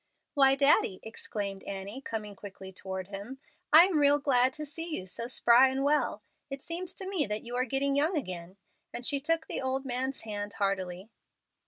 "Why, 0.33 0.55
Daddy," 0.55 0.99
exclaimed 1.03 1.61
Annie, 1.65 2.01
coming 2.01 2.35
quickly 2.35 2.73
toward 2.73 3.09
him. 3.09 3.37
"I 3.71 3.83
am 3.85 3.99
real 3.99 4.17
glad 4.17 4.51
to 4.55 4.65
see 4.65 4.97
you 4.97 5.05
so 5.05 5.27
spry 5.27 5.69
and 5.69 5.83
well. 5.83 6.23
It 6.49 6.63
seems 6.63 6.91
to 6.95 7.07
me 7.07 7.27
that 7.27 7.43
you 7.43 7.55
are 7.55 7.65
getting 7.65 7.95
young 7.95 8.17
again;" 8.17 8.57
and 8.91 9.05
she 9.05 9.23
shook 9.23 9.45
the 9.45 9.61
old 9.61 9.85
man's 9.85 10.21
hand 10.21 10.53
heartily. 10.53 11.11